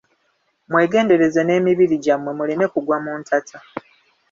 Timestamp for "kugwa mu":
2.73-3.13